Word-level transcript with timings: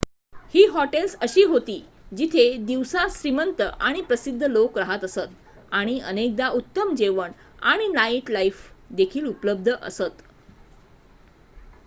ही 0.53 0.63
hotels 0.67 1.13
अशी 1.17 1.41
होती 1.45 1.73
जिथे 2.11 2.45
दिवसा 2.61 3.05
श्रीमंत 3.11 3.61
आणि 3.61 4.01
प्रसिध्द 4.03 4.43
लोक 4.45 4.77
राहत 4.77 5.03
असत 5.03 5.35
आणि 5.71 5.99
अनेकदा 6.03 6.47
उत्तम 6.53 6.95
जेवण 6.95 7.31
आणि 7.63 7.87
नाईटलाइफ 7.89 8.63
देखील 8.93 9.25
उपलब्ध 9.27 9.71
असत 9.73 10.21